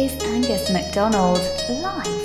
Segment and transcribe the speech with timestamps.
[0.00, 2.19] is Angus McDonald live.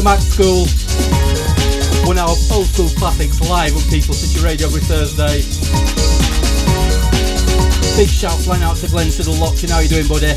[0.00, 0.66] to Macs Skool.
[2.06, 5.42] One hour of old school classics live on People City Radio every Thursday.
[7.96, 9.70] Big shout flying out to Glenn Siddle Lockton.
[9.70, 10.32] How you doing, buddy?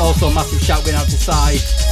[0.00, 1.83] Also, massive shout going out to Side.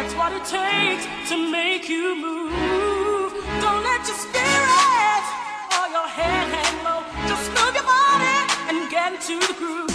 [0.09, 3.31] that's what it takes to make you move.
[3.61, 5.25] Don't let your spirit
[5.77, 7.03] or your head hang low.
[7.27, 9.88] Just move your body and get into the groove.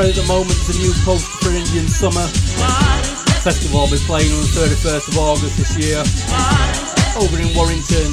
[0.00, 2.26] Spread at the moment, the new post for Indian Summer
[3.44, 6.00] Festival will be playing on the 31st of August this year
[7.20, 8.08] over in Warrington.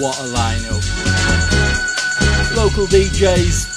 [0.00, 0.80] What a lineup.
[2.56, 3.68] Local DJs,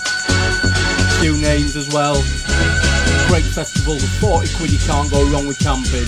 [1.20, 2.24] few names as well.
[3.28, 6.08] Great festival for 40 quid, you can't go wrong with camping.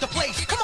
[0.00, 0.55] the place.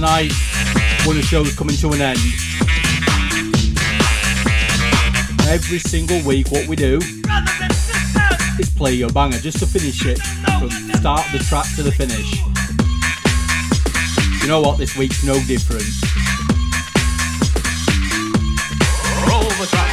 [0.00, 0.32] Night
[1.04, 2.18] when the show is coming to an end.
[5.46, 6.98] Every single week, what we do
[8.58, 10.18] is play your banger just to finish it
[10.58, 12.40] from start the track to the finish.
[14.42, 14.78] You know what?
[14.78, 15.84] This week's no different.
[19.28, 19.90] Roll the track.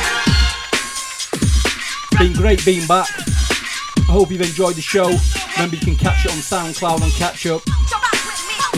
[2.11, 3.09] It's been great being back.
[3.17, 5.11] I hope you've enjoyed the show.
[5.55, 7.76] Remember, you can catch it on SoundCloud on Catch Up.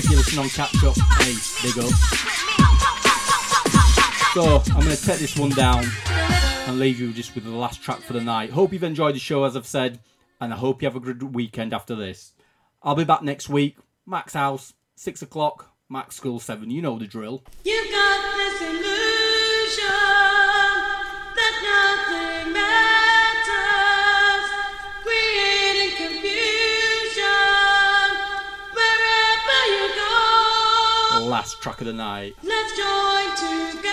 [0.10, 1.92] Catch Up, hey, big up.
[4.34, 5.86] So, I'm going to take this one down
[6.68, 8.50] and leave you just with the last track for the night.
[8.50, 10.00] Hope you've enjoyed the show, as I've said,
[10.42, 12.34] and I hope you have a good weekend after this.
[12.82, 13.78] I'll be back next week.
[14.08, 15.72] Max House, 6 o'clock.
[15.90, 16.70] Macs Skool 7.
[16.70, 17.44] You know the drill.
[17.64, 19.09] You've got this illusion
[31.60, 32.36] track of the night.
[32.42, 33.89] Let's join together,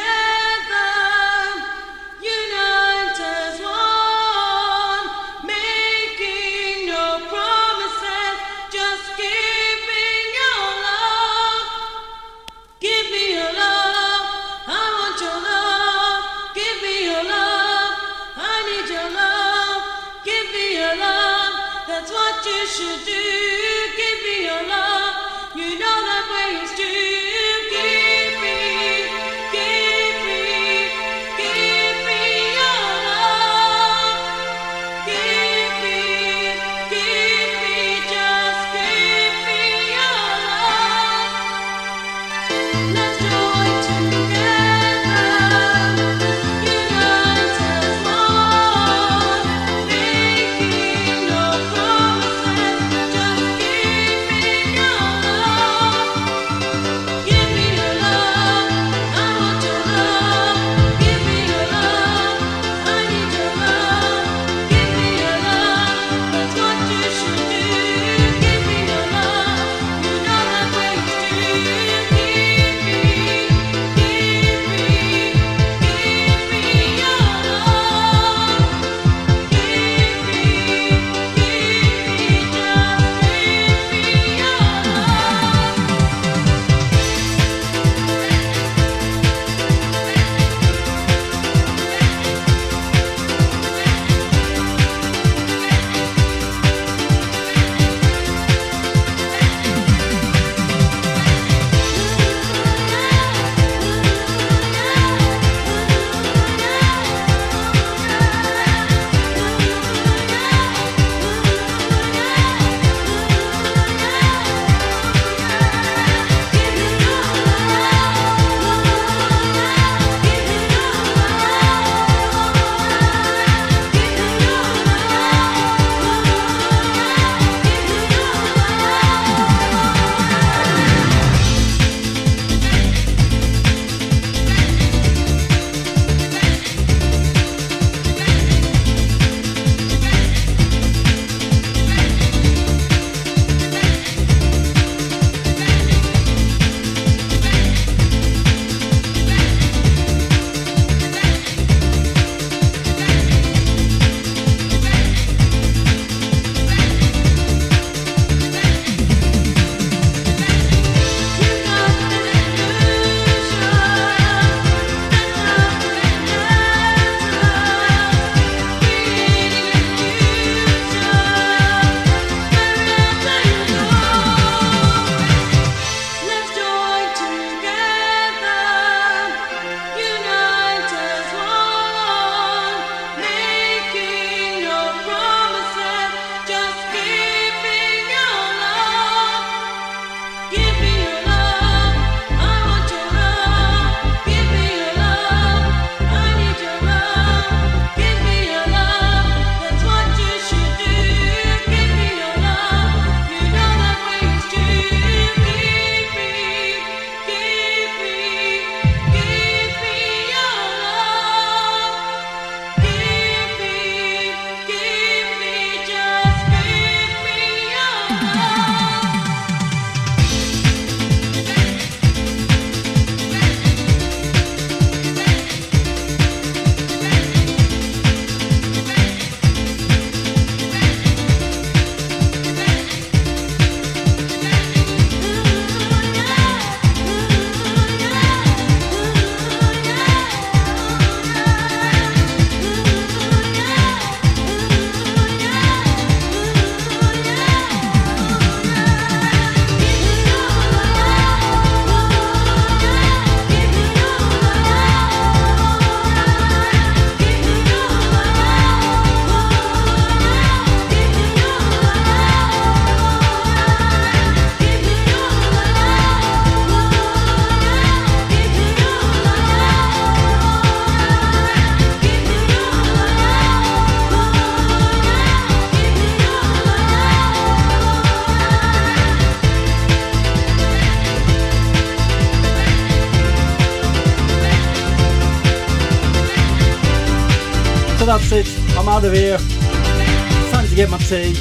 [289.16, 291.32] Time to get my tea.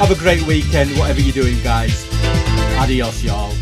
[0.00, 2.08] Have a great weekend, whatever you're doing, guys.
[2.76, 3.53] Adios, y'all.